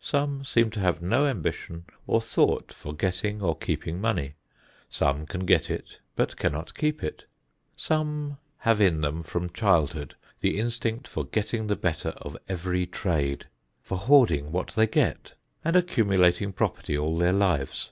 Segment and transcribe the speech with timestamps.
[0.00, 4.34] Some seem to have no ambition or thought for getting or keeping money.
[4.88, 7.24] Some can get it but cannot keep it.
[7.74, 13.46] Some have in them from childhood the instinct for getting the better of every trade;
[13.82, 15.34] for hoarding what they get,
[15.64, 17.90] and accumulating property all their lives.